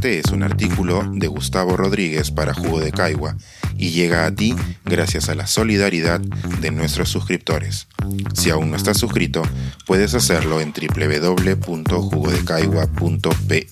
Este 0.00 0.18
es 0.18 0.32
un 0.32 0.42
artículo 0.42 1.02
de 1.12 1.26
Gustavo 1.26 1.76
Rodríguez 1.76 2.30
para 2.30 2.54
Jugo 2.54 2.80
de 2.80 2.90
Caigua 2.90 3.36
y 3.76 3.90
llega 3.90 4.24
a 4.24 4.34
ti 4.34 4.56
gracias 4.86 5.28
a 5.28 5.34
la 5.34 5.46
solidaridad 5.46 6.20
de 6.20 6.70
nuestros 6.70 7.10
suscriptores. 7.10 7.86
Si 8.32 8.48
aún 8.48 8.70
no 8.70 8.78
estás 8.78 8.96
suscrito, 8.96 9.42
puedes 9.86 10.14
hacerlo 10.14 10.62
en 10.62 10.72
www.jugodecaigua.pe. 10.72 13.66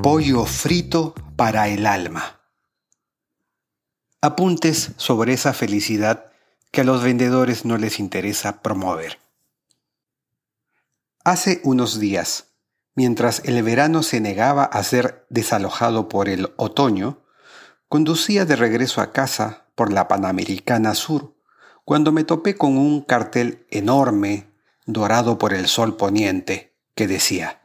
Pollo 0.00 0.46
frito 0.46 1.16
para 1.34 1.66
el 1.66 1.86
alma. 1.86 2.38
Apuntes 4.20 4.92
sobre 4.96 5.32
esa 5.32 5.54
felicidad 5.54 6.26
que 6.70 6.82
a 6.82 6.84
los 6.84 7.02
vendedores 7.02 7.64
no 7.64 7.78
les 7.78 7.98
interesa 7.98 8.62
promover. 8.62 9.18
Hace 11.24 11.60
unos 11.64 11.98
días, 11.98 12.49
mientras 12.94 13.42
el 13.44 13.62
verano 13.62 14.02
se 14.02 14.20
negaba 14.20 14.64
a 14.64 14.82
ser 14.82 15.26
desalojado 15.30 16.08
por 16.08 16.28
el 16.28 16.52
otoño, 16.56 17.24
conducía 17.88 18.44
de 18.44 18.56
regreso 18.56 19.00
a 19.00 19.12
casa 19.12 19.66
por 19.74 19.92
la 19.92 20.08
Panamericana 20.08 20.94
Sur, 20.94 21.34
cuando 21.84 22.12
me 22.12 22.24
topé 22.24 22.54
con 22.54 22.76
un 22.78 23.02
cartel 23.02 23.66
enorme, 23.70 24.52
dorado 24.86 25.38
por 25.38 25.54
el 25.54 25.66
sol 25.66 25.96
poniente, 25.96 26.76
que 26.94 27.06
decía, 27.06 27.62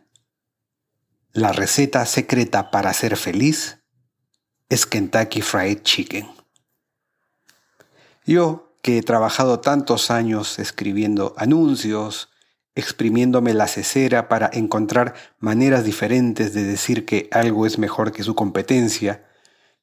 La 1.32 1.52
receta 1.52 2.06
secreta 2.06 2.72
para 2.72 2.94
ser 2.94 3.18
feliz 3.18 3.80
es 4.70 4.86
Kentucky 4.86 5.42
Fried 5.42 5.82
Chicken. 5.84 6.28
Yo, 8.26 8.74
que 8.82 8.98
he 8.98 9.02
trabajado 9.04 9.60
tantos 9.60 10.10
años 10.10 10.58
escribiendo 10.60 11.34
anuncios, 11.38 12.30
exprimiéndome 12.76 13.54
la 13.54 13.68
cesera 13.68 14.28
para 14.28 14.50
encontrar 14.54 15.16
maneras 15.40 15.86
diferentes 15.86 16.54
de 16.54 16.64
decir 16.66 17.06
que 17.06 17.30
algo 17.32 17.66
es 17.66 17.80
mejor 17.80 18.12
que 18.12 18.24
su 18.24 18.36
competencia, 18.36 19.24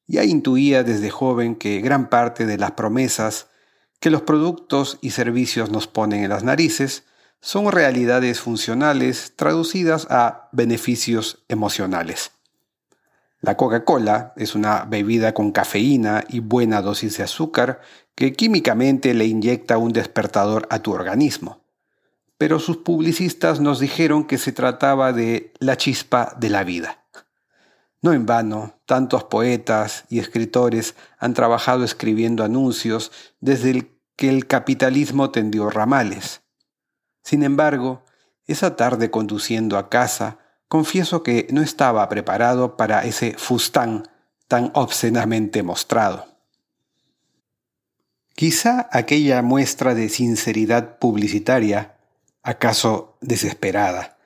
ya 0.06 0.24
intuía 0.24 0.84
desde 0.84 1.10
joven 1.10 1.54
que 1.56 1.80
gran 1.80 2.10
parte 2.10 2.44
de 2.44 2.58
las 2.58 2.72
promesas 2.72 3.48
que 3.98 4.10
los 4.10 4.22
productos 4.22 4.98
y 5.00 5.10
servicios 5.10 5.70
nos 5.70 5.86
ponen 5.86 6.22
en 6.22 6.28
las 6.28 6.44
narices 6.44 7.04
son 7.40 7.72
realidades 7.72 8.40
funcionales 8.40 9.32
traducidas 9.36 10.06
a 10.10 10.48
beneficios 10.52 11.44
emocionales. 11.48 12.32
La 13.40 13.56
Coca-Cola 13.56 14.34
es 14.36 14.54
una 14.54 14.84
bebida 14.84 15.34
con 15.34 15.50
cafeína 15.50 16.24
y 16.28 16.40
buena 16.40 16.82
dosis 16.82 17.16
de 17.16 17.24
azúcar 17.24 17.80
que 18.14 18.34
químicamente 18.34 19.14
le 19.14 19.24
inyecta 19.24 19.78
un 19.78 19.92
despertador 19.92 20.66
a 20.70 20.80
tu 20.80 20.92
organismo 20.92 21.61
pero 22.42 22.58
sus 22.58 22.78
publicistas 22.78 23.60
nos 23.60 23.78
dijeron 23.78 24.24
que 24.24 24.36
se 24.36 24.50
trataba 24.50 25.12
de 25.12 25.52
la 25.60 25.76
chispa 25.76 26.34
de 26.40 26.50
la 26.50 26.64
vida. 26.64 27.04
No 28.00 28.12
en 28.12 28.26
vano, 28.26 28.80
tantos 28.84 29.22
poetas 29.22 30.06
y 30.08 30.18
escritores 30.18 30.96
han 31.20 31.34
trabajado 31.34 31.84
escribiendo 31.84 32.42
anuncios 32.42 33.12
desde 33.38 33.92
que 34.16 34.28
el 34.28 34.48
capitalismo 34.48 35.30
tendió 35.30 35.70
ramales. 35.70 36.42
Sin 37.22 37.44
embargo, 37.44 38.02
esa 38.48 38.74
tarde 38.74 39.08
conduciendo 39.08 39.78
a 39.78 39.88
casa, 39.88 40.38
confieso 40.66 41.22
que 41.22 41.46
no 41.52 41.62
estaba 41.62 42.08
preparado 42.08 42.76
para 42.76 43.04
ese 43.04 43.36
fustán 43.38 44.08
tan 44.48 44.72
obscenamente 44.74 45.62
mostrado. 45.62 46.26
Quizá 48.34 48.88
aquella 48.90 49.42
muestra 49.42 49.94
de 49.94 50.08
sinceridad 50.08 50.98
publicitaria 50.98 51.98
acaso 52.42 53.16
desesperada, 53.20 54.18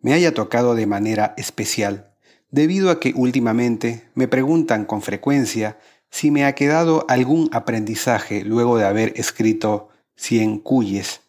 me 0.00 0.12
haya 0.12 0.34
tocado 0.34 0.74
de 0.74 0.86
manera 0.86 1.34
especial, 1.36 2.12
debido 2.50 2.90
a 2.90 3.00
que 3.00 3.12
últimamente 3.16 4.08
me 4.14 4.28
preguntan 4.28 4.84
con 4.84 5.02
frecuencia 5.02 5.78
si 6.10 6.30
me 6.30 6.44
ha 6.44 6.54
quedado 6.54 7.04
algún 7.08 7.50
aprendizaje 7.52 8.44
luego 8.44 8.78
de 8.78 8.84
haber 8.84 9.12
escrito 9.16 9.88
Cien 10.14 10.58
Cuyes, 10.58 11.22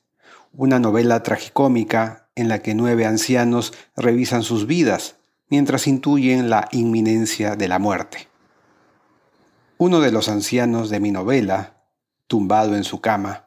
una 0.53 0.77
novela 0.77 1.23
tragicómica 1.23 2.29
en 2.35 2.49
la 2.49 2.59
que 2.59 2.75
nueve 2.75 3.05
ancianos 3.05 3.73
revisan 3.95 4.43
sus 4.43 4.67
vidas 4.67 5.15
mientras 5.49 5.87
intuyen 5.87 6.49
la 6.49 6.67
inminencia 6.71 7.55
de 7.55 7.67
la 7.67 7.79
muerte. 7.79 8.27
Uno 9.77 9.99
de 9.99 10.11
los 10.11 10.29
ancianos 10.29 10.89
de 10.89 10.99
mi 10.99 11.11
novela, 11.11 11.77
tumbado 12.27 12.75
en 12.75 12.83
su 12.83 13.01
cama, 13.01 13.44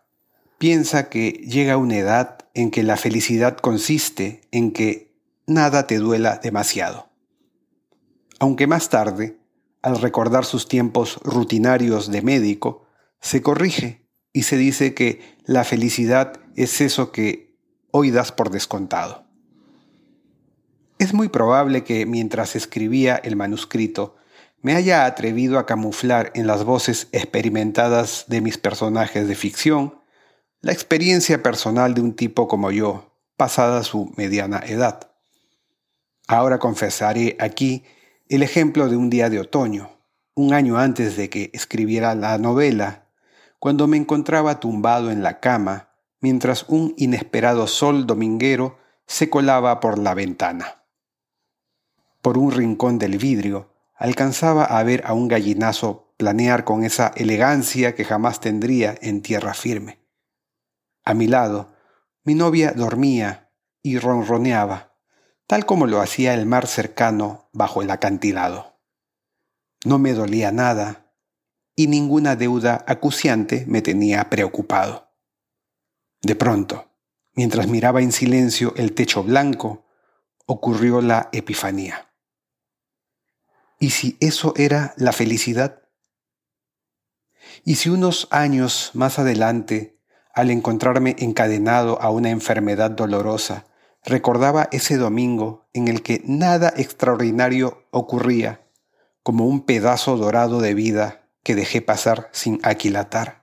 piensa 0.58 1.08
que 1.08 1.30
llega 1.30 1.76
una 1.76 1.96
edad 1.96 2.38
en 2.54 2.70
que 2.70 2.82
la 2.82 2.96
felicidad 2.96 3.56
consiste 3.56 4.42
en 4.50 4.72
que 4.72 5.14
nada 5.46 5.86
te 5.86 5.98
duela 5.98 6.38
demasiado. 6.42 7.08
Aunque 8.41 8.66
más 8.66 8.88
tarde, 8.91 9.38
al 9.82 10.00
recordar 10.00 10.44
sus 10.44 10.68
tiempos 10.68 11.18
rutinarios 11.22 12.10
de 12.10 12.22
médico, 12.22 12.84
se 13.20 13.42
corrige 13.42 14.06
y 14.32 14.42
se 14.42 14.56
dice 14.56 14.94
que 14.94 15.36
la 15.44 15.64
felicidad 15.64 16.41
es 16.56 16.80
eso 16.80 17.12
que 17.12 17.56
hoy 17.91 18.10
das 18.10 18.32
por 18.32 18.50
descontado. 18.50 19.24
Es 20.98 21.14
muy 21.14 21.28
probable 21.28 21.84
que 21.84 22.06
mientras 22.06 22.56
escribía 22.56 23.16
el 23.16 23.36
manuscrito 23.36 24.16
me 24.60 24.74
haya 24.74 25.06
atrevido 25.06 25.60
a 25.60 25.66
camuflar 25.66 26.32
en 26.34 26.48
las 26.48 26.64
voces 26.64 27.08
experimentadas 27.12 28.24
de 28.26 28.41
mis 28.41 28.58
personajes 28.58 29.28
de 29.28 29.36
ficción 29.36 29.97
la 30.60 30.72
experiencia 30.72 31.41
personal 31.41 31.94
de 31.94 32.00
un 32.00 32.14
tipo 32.14 32.48
como 32.48 32.72
yo, 32.72 33.14
pasada 33.36 33.84
su 33.84 34.12
mediana 34.16 34.58
edad. 34.66 35.12
Ahora 36.26 36.58
confesaré 36.58 37.36
aquí 37.38 37.84
el 38.28 38.42
ejemplo 38.42 38.88
de 38.88 38.97
un 38.97 39.08
día 39.08 39.30
de 39.30 39.38
otoño, 39.38 39.91
un 40.34 40.52
año 40.52 40.76
antes 40.76 41.16
de 41.16 41.30
que 41.30 41.50
escribiera 41.54 42.14
la 42.16 42.36
novela, 42.38 43.06
cuando 43.60 43.86
me 43.86 43.97
encontraba 43.97 44.58
tumbado 44.58 45.10
en 45.10 45.22
la 45.22 45.38
cama 45.38 45.91
mientras 46.20 46.64
un 46.68 46.92
inesperado 46.97 47.68
sol 47.68 48.06
dominguero 48.06 48.78
se 49.06 49.30
colaba 49.30 49.78
por 49.78 49.98
la 49.98 50.14
ventana. 50.14 50.82
Por 52.20 52.36
un 52.36 52.50
rincón 52.50 52.98
del 52.98 53.16
vidrio 53.18 53.72
alcanzaba 53.94 54.64
a 54.64 54.82
ver 54.82 55.04
a 55.06 55.12
un 55.12 55.28
gallinazo 55.28 56.12
planear 56.16 56.64
con 56.64 56.84
esa 56.84 57.12
elegancia 57.16 57.94
que 57.94 58.04
jamás 58.04 58.41
tendría 58.41 58.97
en 59.00 59.22
tierra 59.22 59.54
firme. 59.54 60.07
A 61.08 61.14
mi 61.14 61.26
lado, 61.26 61.72
mi 62.22 62.34
novia 62.34 62.72
dormía 62.72 63.50
y 63.82 63.96
ronroneaba, 63.98 64.92
tal 65.46 65.64
como 65.64 65.86
lo 65.86 66.02
hacía 66.02 66.34
el 66.34 66.44
mar 66.44 66.66
cercano 66.66 67.48
bajo 67.54 67.80
el 67.80 67.91
acantilado. 67.91 68.78
No 69.86 69.98
me 69.98 70.12
dolía 70.12 70.52
nada 70.52 71.14
y 71.74 71.86
ninguna 71.86 72.36
deuda 72.36 72.84
acuciante 72.86 73.64
me 73.66 73.80
tenía 73.80 74.28
preocupado. 74.28 75.14
De 76.20 76.36
pronto, 76.36 76.91
mientras 77.32 77.68
miraba 77.68 78.02
en 78.02 78.12
silencio 78.12 78.74
el 78.76 78.92
techo 78.92 79.24
blanco, 79.24 79.86
ocurrió 80.44 81.00
la 81.00 81.30
epifanía. 81.32 82.12
¿Y 83.80 83.92
si 83.92 84.18
eso 84.20 84.52
era 84.58 84.92
la 84.98 85.12
felicidad? 85.12 85.88
¿Y 87.64 87.76
si 87.76 87.88
unos 87.88 88.28
años 88.30 88.91
más 88.92 89.18
adelante 89.18 89.97
al 90.38 90.53
encontrarme 90.53 91.16
encadenado 91.19 92.00
a 92.00 92.10
una 92.10 92.31
enfermedad 92.31 92.93
dolorosa, 92.93 93.66
recordaba 94.04 94.69
ese 94.71 94.97
domingo 94.97 95.66
en 95.72 95.88
el 95.88 96.00
que 96.00 96.22
nada 96.26 96.72
extraordinario 96.76 97.82
ocurría, 97.91 98.60
como 99.25 99.47
un 99.47 99.62
pedazo 99.62 100.16
dorado 100.16 100.60
de 100.60 100.75
vida 100.75 101.22
que 101.43 101.56
dejé 101.56 101.82
pasar 101.82 102.28
sin 102.31 102.60
aquilatar. 102.62 103.43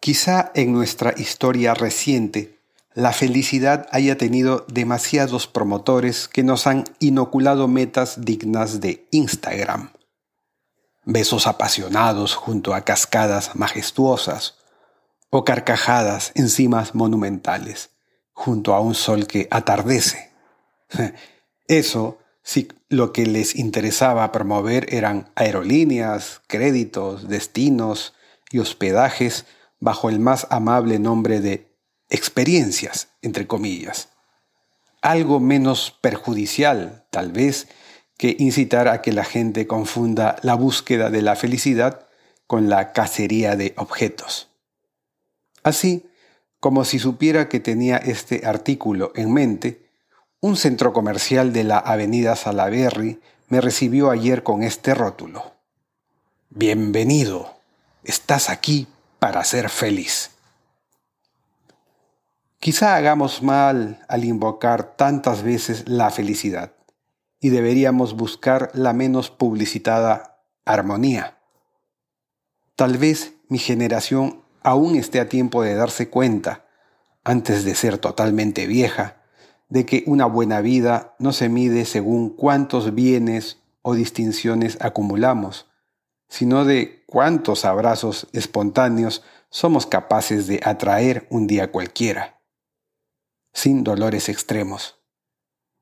Quizá 0.00 0.52
en 0.54 0.74
nuestra 0.74 1.14
historia 1.16 1.72
reciente 1.72 2.58
la 2.92 3.14
felicidad 3.14 3.86
haya 3.90 4.18
tenido 4.18 4.66
demasiados 4.68 5.46
promotores 5.46 6.28
que 6.28 6.42
nos 6.42 6.66
han 6.66 6.84
inoculado 6.98 7.68
metas 7.68 8.22
dignas 8.26 8.82
de 8.82 9.08
Instagram. 9.12 9.92
Besos 11.06 11.46
apasionados 11.46 12.34
junto 12.34 12.74
a 12.74 12.82
cascadas 12.82 13.56
majestuosas, 13.56 14.58
o 15.36 15.44
carcajadas 15.44 16.30
en 16.36 16.48
cimas 16.48 16.94
monumentales, 16.94 17.90
junto 18.34 18.72
a 18.72 18.78
un 18.78 18.94
sol 18.94 19.26
que 19.26 19.48
atardece. 19.50 20.30
Eso 21.66 22.18
si 22.44 22.68
lo 22.88 23.12
que 23.12 23.26
les 23.26 23.56
interesaba 23.56 24.30
promover 24.30 24.94
eran 24.94 25.32
aerolíneas, 25.34 26.40
créditos, 26.46 27.28
destinos 27.28 28.14
y 28.52 28.60
hospedajes 28.60 29.44
bajo 29.80 30.08
el 30.08 30.20
más 30.20 30.46
amable 30.50 31.00
nombre 31.00 31.40
de 31.40 31.66
experiencias, 32.10 33.08
entre 33.20 33.48
comillas. 33.48 34.10
Algo 35.02 35.40
menos 35.40 35.98
perjudicial, 36.00 37.06
tal 37.10 37.32
vez, 37.32 37.66
que 38.18 38.36
incitar 38.38 38.86
a 38.86 39.02
que 39.02 39.12
la 39.12 39.24
gente 39.24 39.66
confunda 39.66 40.36
la 40.42 40.54
búsqueda 40.54 41.10
de 41.10 41.22
la 41.22 41.34
felicidad 41.34 42.06
con 42.46 42.68
la 42.68 42.92
cacería 42.92 43.56
de 43.56 43.74
objetos. 43.76 44.53
Así, 45.64 46.06
como 46.60 46.84
si 46.84 46.98
supiera 46.98 47.48
que 47.48 47.58
tenía 47.58 47.96
este 47.96 48.46
artículo 48.46 49.12
en 49.16 49.32
mente, 49.32 49.80
Un 50.40 50.58
centro 50.58 50.92
comercial 50.92 51.54
de 51.54 51.64
la 51.64 51.78
avenida 51.78 52.36
Salaberry 52.36 53.18
me 53.48 53.62
recibió 53.62 54.10
ayer 54.10 54.42
con 54.42 54.62
este 54.62 54.94
rótulo. 54.94 55.54
Bienvenido, 56.50 57.54
estás 58.02 58.50
aquí 58.50 58.86
para 59.18 59.42
ser 59.42 59.70
feliz. 59.70 60.32
Quizá 62.58 62.94
hagamos 62.94 63.42
mal 63.42 64.04
al 64.06 64.24
invocar 64.26 64.96
tantas 64.96 65.42
veces 65.42 65.88
la 65.88 66.10
felicidad 66.10 66.74
y 67.40 67.48
deberíamos 67.48 68.14
buscar 68.14 68.70
la 68.74 68.92
menos 68.92 69.30
publicitada 69.30 70.42
armonía. 70.66 71.38
Tal 72.76 72.98
vez 72.98 73.32
mi 73.48 73.58
generación 73.58 74.43
aún 74.64 74.96
esté 74.96 75.20
a 75.20 75.28
tiempo 75.28 75.62
de 75.62 75.74
darse 75.74 76.08
cuenta, 76.08 76.66
antes 77.22 77.64
de 77.64 77.74
ser 77.74 77.98
totalmente 77.98 78.66
vieja, 78.66 79.22
de 79.68 79.86
que 79.86 80.02
una 80.06 80.26
buena 80.26 80.60
vida 80.60 81.14
no 81.18 81.32
se 81.32 81.48
mide 81.48 81.84
según 81.84 82.30
cuántos 82.30 82.94
bienes 82.94 83.62
o 83.82 83.94
distinciones 83.94 84.78
acumulamos, 84.80 85.66
sino 86.28 86.64
de 86.64 87.04
cuántos 87.06 87.64
abrazos 87.64 88.26
espontáneos 88.32 89.22
somos 89.50 89.86
capaces 89.86 90.46
de 90.46 90.60
atraer 90.64 91.26
un 91.30 91.46
día 91.46 91.70
cualquiera, 91.70 92.40
sin 93.52 93.84
dolores 93.84 94.28
extremos 94.28 94.98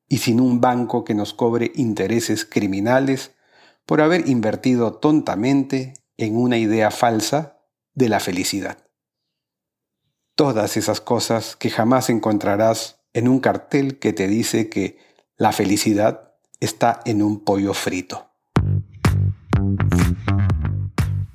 y 0.09 0.19
sin 0.19 0.41
un 0.41 0.61
banco 0.61 1.05
que 1.05 1.15
nos 1.15 1.33
cobre 1.33 1.73
intereses 1.75 2.45
criminales 2.45 3.31
por 3.87 4.01
haber 4.01 4.29
invertido 4.29 4.95
tontamente 4.95 5.95
en 6.17 6.37
una 6.37 6.59
idea 6.59 6.91
falsa 6.91 7.62
de 7.95 8.09
la 8.09 8.21
felicidad. 8.21 8.79
Todas 10.35 10.77
esas 10.77 11.01
cosas 11.01 11.57
que 11.57 11.71
jamás 11.71 12.11
encontrarás 12.11 13.01
en 13.13 13.29
un 13.29 13.41
cartel 13.41 13.99
que 13.99 14.13
te 14.13 14.27
dice 14.27 14.69
que 14.69 14.99
la 15.37 15.53
felicidad 15.53 16.35
está 16.61 17.01
en 17.05 17.23
un 17.23 17.45
pollo 17.45 17.75
frito. 17.75 18.31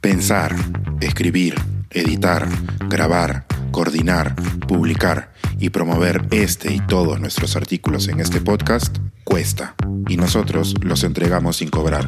Pensar, 0.02 0.56
escribir, 1.02 1.56
editar, 1.90 2.48
grabar, 2.88 3.46
coordinar, 3.72 4.36
publicar 4.68 5.34
y 5.60 5.70
promover 5.70 6.28
este 6.32 6.74
y 6.74 6.80
todos 6.80 7.20
nuestros 7.20 7.56
artículos 7.56 8.08
en 8.08 8.20
este 8.20 8.42
podcast 8.42 8.98
cuesta 9.24 9.76
y 10.08 10.18
nosotros 10.18 10.76
los 10.82 11.04
entregamos 11.04 11.58
sin 11.58 11.70
cobrar. 11.70 12.08